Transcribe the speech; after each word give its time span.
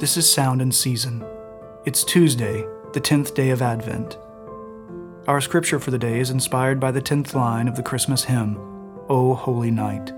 This 0.00 0.16
is 0.16 0.32
Sound 0.32 0.62
and 0.62 0.74
Season. 0.74 1.22
It's 1.84 2.04
Tuesday, 2.04 2.66
the 2.94 3.02
10th 3.02 3.34
day 3.34 3.50
of 3.50 3.60
Advent. 3.60 4.16
Our 5.28 5.42
scripture 5.42 5.78
for 5.78 5.90
the 5.90 5.98
day 5.98 6.20
is 6.20 6.30
inspired 6.30 6.80
by 6.80 6.90
the 6.90 7.02
10th 7.02 7.34
line 7.34 7.68
of 7.68 7.76
the 7.76 7.82
Christmas 7.82 8.24
hymn, 8.24 8.56
O 9.10 9.34
Holy 9.34 9.70
Night. 9.70 10.10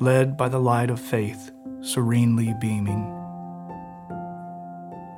Led 0.00 0.36
by 0.36 0.50
the 0.50 0.60
light 0.60 0.90
of 0.90 1.00
faith, 1.00 1.50
serenely 1.80 2.54
beaming. 2.60 3.02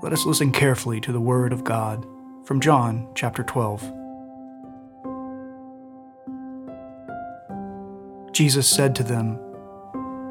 Let 0.01 0.13
us 0.13 0.25
listen 0.25 0.53
carefully 0.53 1.01
to 1.01 1.11
the 1.11 1.21
Word 1.21 1.53
of 1.53 1.65
God 1.65 2.07
from 2.53 2.61
John 2.61 3.09
chapter 3.15 3.43
12. 3.43 3.81
Jesus 8.35 8.69
said 8.69 8.95
to 8.97 9.03
them, 9.03 9.39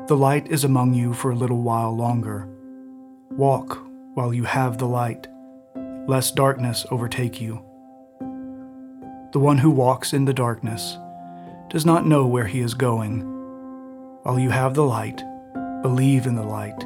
The 0.06 0.16
light 0.16 0.48
is 0.48 0.64
among 0.64 0.94
you 0.94 1.16
for 1.16 1.32
a 1.32 1.36
little 1.36 1.64
while 1.64 1.98
longer. 1.98 2.48
Walk 3.32 3.84
while 4.14 4.36
you 4.36 4.44
have 4.44 4.78
the 4.78 4.86
light, 4.86 5.28
lest 6.08 6.36
darkness 6.36 6.86
overtake 6.92 7.42
you. 7.42 7.56
The 9.32 9.40
one 9.40 9.58
who 9.58 9.72
walks 9.72 10.14
in 10.14 10.26
the 10.26 10.32
darkness 10.32 11.00
does 11.72 11.88
not 11.88 12.06
know 12.06 12.28
where 12.28 12.46
he 12.46 12.60
is 12.60 12.76
going. 12.76 13.22
While 14.22 14.38
you 14.38 14.52
have 14.52 14.76
the 14.76 14.86
light, 14.86 15.24
believe 15.82 16.28
in 16.28 16.36
the 16.36 16.44
light, 16.44 16.86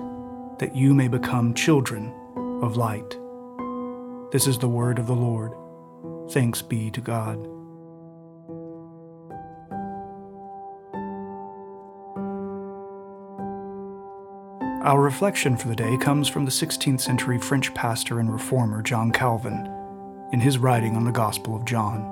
that 0.60 0.78
you 0.78 0.94
may 0.94 1.10
become 1.10 1.54
children 1.54 2.14
of 2.64 2.78
light. 2.78 3.18
This 4.32 4.48
is 4.48 4.58
the 4.58 4.68
word 4.68 4.98
of 4.98 5.08
the 5.08 5.16
Lord. 5.16 5.54
Thanks 6.32 6.62
be 6.62 6.90
to 6.92 7.00
God. 7.00 7.38
Our 14.84 15.02
reflection 15.02 15.58
for 15.58 15.68
the 15.68 15.76
day 15.76 15.98
comes 15.98 16.28
from 16.28 16.46
the 16.46 16.52
16th 16.52 17.02
century 17.02 17.40
French 17.40 17.74
pastor 17.74 18.20
and 18.20 18.32
reformer 18.32 18.82
John 18.82 19.12
Calvin 19.12 19.72
in 20.34 20.40
his 20.40 20.58
writing 20.58 20.96
on 20.96 21.06
the 21.06 21.12
Gospel 21.12 21.56
of 21.56 21.66
John. 21.66 22.12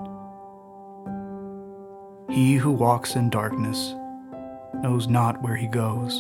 He 2.30 2.56
who 2.56 2.72
walks 2.72 3.16
in 3.16 3.30
darkness 3.30 3.94
knows 4.76 5.08
not 5.08 5.42
where 5.42 5.56
he 5.56 5.68
goes. 5.68 6.20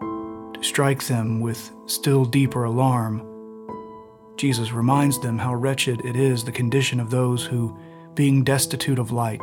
To 0.00 0.60
strike 0.62 1.06
them 1.06 1.40
with 1.40 1.70
still 1.86 2.24
deeper 2.24 2.64
alarm, 2.64 3.20
Jesus 4.36 4.72
reminds 4.72 5.18
them 5.20 5.38
how 5.38 5.54
wretched 5.54 6.04
it 6.04 6.16
is 6.16 6.44
the 6.44 6.52
condition 6.52 7.00
of 7.00 7.10
those 7.10 7.44
who, 7.44 7.76
being 8.14 8.44
destitute 8.44 8.98
of 8.98 9.12
light, 9.12 9.42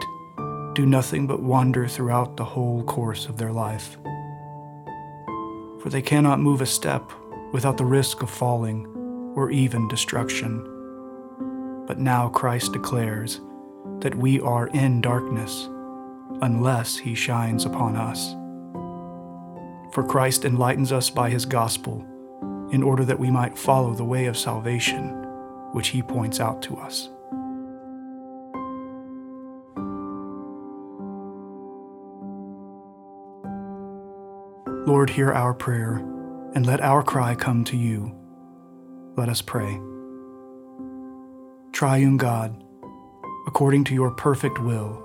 do 0.74 0.86
nothing 0.86 1.28
but 1.28 1.42
wander 1.42 1.88
throughout 1.88 2.38
the 2.38 2.46
whole 2.46 2.84
course 2.84 3.28
of 3.28 3.38
their 3.38 3.52
life 3.52 3.98
for 5.84 5.90
they 5.90 6.02
cannot 6.02 6.40
move 6.40 6.62
a 6.62 6.66
step 6.66 7.12
without 7.52 7.76
the 7.76 7.84
risk 7.84 8.24
of 8.24 8.30
falling 8.30 8.88
or 9.36 9.52
even 9.52 9.86
destruction. 9.90 10.64
But 11.86 12.00
now 12.00 12.30
Christ 12.30 12.72
declares 12.72 13.42
that 14.00 14.16
we 14.16 14.40
are 14.40 14.68
in 14.68 15.02
darkness 15.02 15.68
unless 16.42 16.98
he 16.98 17.14
shines 17.14 17.66
upon 17.66 17.98
us. 17.98 18.32
For 19.94 20.06
Christ 20.08 20.46
enlightens 20.46 20.94
us 20.94 21.10
by 21.10 21.30
his 21.30 21.46
gospel 21.46 22.08
in 22.74 22.82
order 22.82 23.06
that 23.06 23.20
we 23.20 23.30
might 23.30 23.56
follow 23.56 23.94
the 23.94 24.04
way 24.04 24.26
of 24.26 24.36
salvation 24.36 25.12
which 25.74 25.90
he 25.90 26.02
points 26.02 26.40
out 26.40 26.60
to 26.64 26.76
us. 26.78 27.10
Lord, 34.88 35.12
hear 35.12 35.32
our 35.32 35.54
prayer, 35.54 35.98
and 36.56 36.66
let 36.66 36.82
our 36.82 37.04
cry 37.04 37.36
come 37.36 37.64
to 37.66 37.78
you. 37.78 38.14
Let 39.16 39.30
us 39.30 39.42
pray. 39.42 39.80
Triune 41.72 42.18
God, 42.18 42.64
according 43.48 43.84
to 43.86 43.94
your 43.94 44.12
perfect 44.12 44.60
will, 44.60 45.02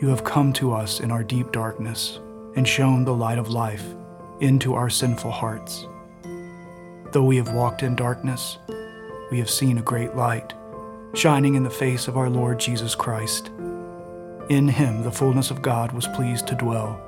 you 0.00 0.08
have 0.08 0.22
come 0.22 0.52
to 0.54 0.72
us 0.72 1.00
in 1.00 1.10
our 1.10 1.24
deep 1.24 1.50
darkness 1.50 2.20
and 2.56 2.68
shone 2.68 3.04
the 3.06 3.14
light 3.14 3.38
of 3.38 3.48
life 3.48 3.84
into 4.40 4.74
our 4.74 4.90
sinful 4.90 5.30
hearts. 5.30 5.86
Though 7.12 7.24
we 7.24 7.36
have 7.36 7.52
walked 7.52 7.82
in 7.82 7.96
darkness, 7.96 8.58
we 9.30 9.38
have 9.38 9.50
seen 9.50 9.78
a 9.78 9.82
great 9.82 10.14
light 10.14 10.52
shining 11.14 11.54
in 11.54 11.62
the 11.62 11.70
face 11.70 12.08
of 12.08 12.16
our 12.16 12.28
Lord 12.28 12.60
Jesus 12.60 12.94
Christ. 12.94 13.50
In 14.50 14.68
him 14.68 15.02
the 15.02 15.10
fullness 15.10 15.50
of 15.50 15.62
God 15.62 15.92
was 15.92 16.06
pleased 16.08 16.46
to 16.48 16.54
dwell 16.54 17.00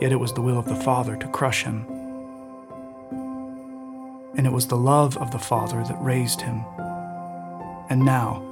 yet 0.00 0.12
it 0.12 0.20
was 0.20 0.32
the 0.32 0.42
will 0.42 0.58
of 0.58 0.66
the 0.66 0.76
Father 0.76 1.16
to 1.16 1.28
crush 1.28 1.64
him. 1.64 1.86
And 4.36 4.46
it 4.46 4.52
was 4.52 4.66
the 4.66 4.76
love 4.76 5.16
of 5.16 5.30
the 5.30 5.38
Father 5.38 5.82
that 5.84 6.02
raised 6.02 6.40
him. 6.40 6.64
And 7.88 8.04
now, 8.04 8.42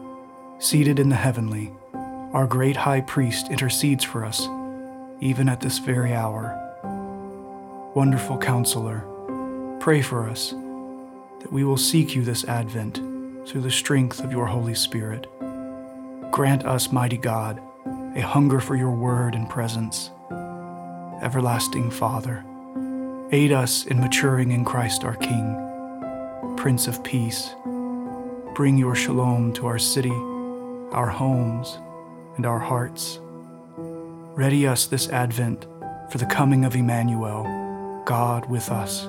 seated 0.58 0.98
in 0.98 1.08
the 1.08 1.16
heavenly, 1.16 1.72
our 2.32 2.46
great 2.46 2.76
high 2.76 3.00
priest 3.00 3.50
intercedes 3.50 4.04
for 4.04 4.24
us, 4.24 4.48
even 5.20 5.48
at 5.48 5.60
this 5.60 5.78
very 5.78 6.14
hour. 6.14 6.58
Wonderful 7.94 8.38
counselor, 8.38 9.04
pray 9.80 10.00
for 10.00 10.28
us 10.28 10.54
that 11.42 11.52
we 11.52 11.64
will 11.64 11.76
seek 11.76 12.14
you 12.14 12.22
this 12.22 12.44
Advent 12.44 12.96
through 13.46 13.60
the 13.60 13.70
strength 13.70 14.22
of 14.22 14.32
your 14.32 14.46
Holy 14.46 14.74
Spirit. 14.74 15.26
Grant 16.30 16.64
us, 16.64 16.90
mighty 16.90 17.18
God, 17.18 17.60
a 18.16 18.20
hunger 18.20 18.60
for 18.60 18.76
your 18.76 18.92
word 18.92 19.34
and 19.34 19.48
presence 19.50 20.10
everlasting 21.22 21.90
Father. 21.90 22.44
Aid 23.30 23.52
us 23.52 23.86
in 23.86 24.00
maturing 24.00 24.50
in 24.50 24.64
Christ 24.64 25.04
our 25.04 25.14
King, 25.14 26.54
Prince 26.56 26.88
of 26.88 27.02
Peace. 27.04 27.50
Bring 28.54 28.76
your 28.76 28.94
shalom 28.94 29.52
to 29.54 29.66
our 29.66 29.78
city, 29.78 30.10
our 30.10 31.08
homes, 31.08 31.78
and 32.36 32.44
our 32.44 32.58
hearts. 32.58 33.20
Ready 33.78 34.66
us 34.66 34.86
this 34.86 35.08
Advent 35.08 35.66
for 36.10 36.18
the 36.18 36.26
coming 36.26 36.64
of 36.64 36.74
Emmanuel, 36.74 37.44
God 38.04 38.50
with 38.50 38.68
us. 38.68 39.08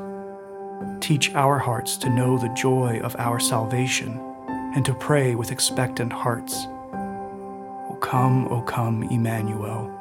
Teach 1.04 1.36
our 1.36 1.60
hearts 1.60 1.98
to 1.98 2.10
know 2.10 2.38
the 2.38 2.48
joy 2.54 3.02
of 3.04 3.14
our 3.20 3.38
salvation 3.38 4.18
and 4.48 4.86
to 4.86 4.94
pray 4.94 5.36
with 5.36 5.52
expectant 5.52 6.14
hearts. 6.14 6.66
O 6.94 7.98
come, 8.00 8.48
O 8.48 8.62
come, 8.62 9.04
Emmanuel. 9.12 9.92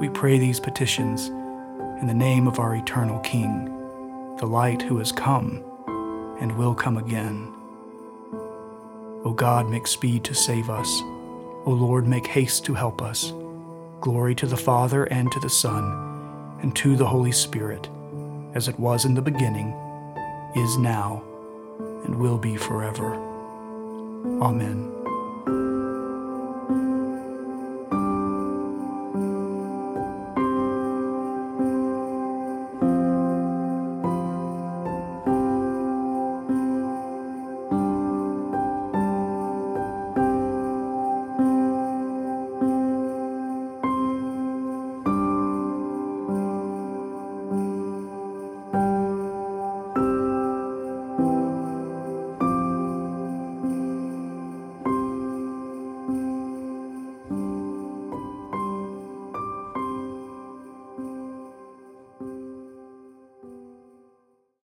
We 0.00 0.08
pray 0.08 0.40
these 0.40 0.58
petitions 0.58 1.28
in 2.00 2.08
the 2.08 2.14
name 2.14 2.48
of 2.48 2.58
our 2.58 2.74
eternal 2.74 3.20
King, 3.20 3.66
the 4.38 4.46
light 4.46 4.82
who 4.82 4.98
has 4.98 5.12
come 5.12 5.62
and 6.40 6.58
will 6.58 6.74
come 6.74 6.96
again. 6.96 7.54
O 9.24 9.32
God, 9.32 9.70
make 9.70 9.86
speed 9.86 10.24
to 10.24 10.34
save 10.34 10.68
us. 10.68 11.00
O 11.64 11.76
Lord, 11.78 12.08
make 12.08 12.26
haste 12.26 12.64
to 12.64 12.74
help 12.74 13.02
us. 13.02 13.32
Glory 14.00 14.34
to 14.34 14.46
the 14.46 14.56
Father, 14.56 15.04
and 15.04 15.30
to 15.30 15.38
the 15.38 15.48
Son, 15.48 16.58
and 16.60 16.74
to 16.74 16.96
the 16.96 17.06
Holy 17.06 17.30
Spirit, 17.30 17.88
as 18.54 18.66
it 18.66 18.80
was 18.80 19.04
in 19.04 19.14
the 19.14 19.22
beginning, 19.22 19.72
is 20.54 20.76
now, 20.78 21.22
and 22.04 22.18
will 22.18 22.38
be 22.38 22.56
forever. 22.56 23.14
Amen. 24.42 24.97